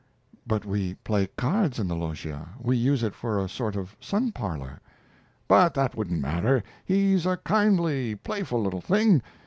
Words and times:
"But 0.47 0.65
we 0.65 0.95
play 0.95 1.27
cards 1.37 1.77
in 1.77 1.87
the 1.87 1.95
loggia. 1.95 2.49
We 2.59 2.75
use 2.75 3.03
it 3.03 3.13
for 3.13 3.37
a 3.37 3.47
sort 3.47 3.75
of 3.75 3.95
sun 3.99 4.31
parlor." 4.31 4.79
"But 5.47 5.75
that 5.75 5.95
wouldn't 5.95 6.21
matter. 6.21 6.63
He's 6.83 7.27
a 7.27 7.37
kindly, 7.37 8.15
playful 8.15 8.63
little 8.63 8.81
thing. 8.81 9.21